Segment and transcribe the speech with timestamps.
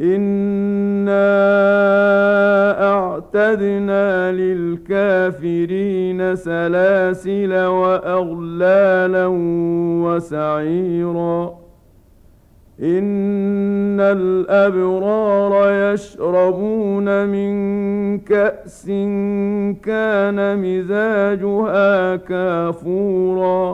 [0.00, 1.34] إنا
[2.92, 9.26] أعتدنا للكافرين سلاسل وأغلالا
[10.04, 11.54] وسعيرا
[12.82, 17.54] إن الأبرار يشربون من
[18.18, 18.86] كأس
[19.82, 23.73] كان مزاجها كافوراً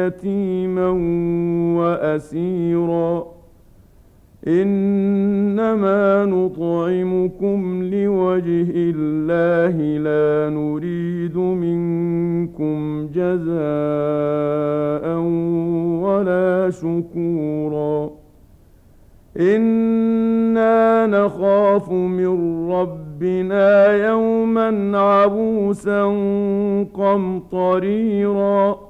[0.00, 0.88] ويتيما
[1.78, 3.26] وأسيرا.
[4.48, 13.50] إنما نطعمكم لوجه الله لا نريد منكم جزاء
[16.02, 18.10] ولا شكورا.
[19.40, 26.04] إنا نخاف من ربنا يوما عبوسا
[26.94, 28.89] قمطريرا.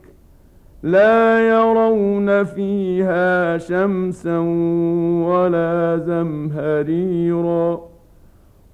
[0.83, 4.37] لا يرون فيها شمسا
[5.27, 7.81] ولا زمهريرا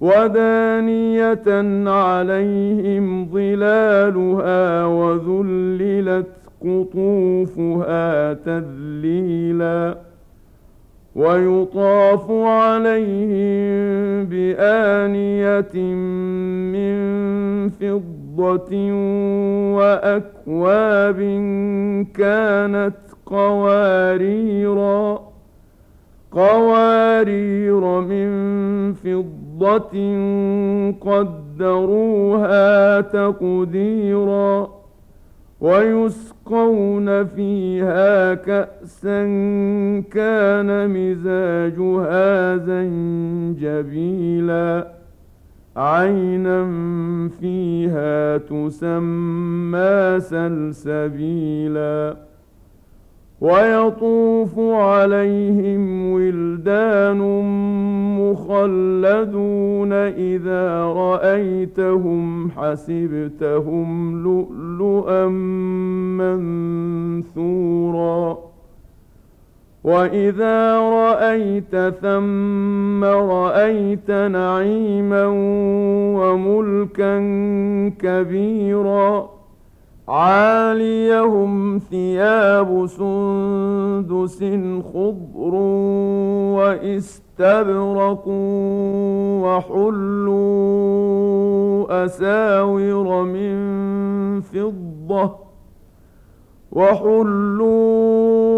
[0.00, 1.48] ودانية
[1.90, 6.26] عليهم ظلالها وذللت
[6.60, 9.98] قطوفها تذليلا
[11.16, 15.74] ويطاف عليهم بآنية
[16.72, 16.98] من
[17.68, 18.17] فضة
[19.76, 21.18] وأكواب
[22.14, 25.20] كانت قواريرا
[26.32, 28.28] قوارير من
[28.92, 29.90] فضة فضة
[31.00, 34.68] قدروها تقديرا
[35.60, 39.22] ويسقون فيها كأسا
[40.12, 42.56] كان مزاجها
[43.56, 44.97] زنجبيلا.
[45.78, 46.64] عينا
[47.40, 52.16] فيها تسمى سلسبيلا
[53.40, 57.18] ويطوف عليهم ولدان
[58.18, 65.26] مخلدون إذا رأيتهم حسبتهم لؤلؤا
[67.28, 68.47] منثورا
[69.88, 75.26] وإذا رأيت ثم رأيت نعيما
[76.18, 77.18] وملكا
[77.98, 79.30] كبيرا
[80.08, 84.38] عاليهم ثياب سندس
[84.92, 85.54] خضر
[86.56, 88.24] واستبرق
[90.28, 90.84] وحلوا
[92.04, 93.56] أساور من
[94.40, 95.34] فضة
[96.72, 98.57] وحلوا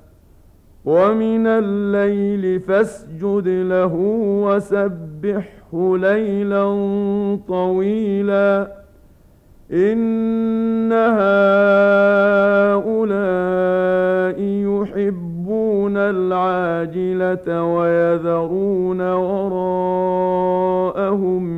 [0.85, 3.93] ومن الليل فاسجد له
[4.45, 6.65] وسبحه ليلا
[7.47, 8.81] طويلا.
[9.71, 11.21] إن هؤلاء
[14.41, 19.63] يحبون العاجلة ويذرون وراءهم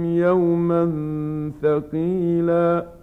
[0.06, 0.92] يوما
[1.62, 3.03] ثقيلا.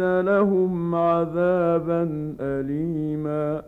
[0.00, 3.62] اعد لهم عذابا أليما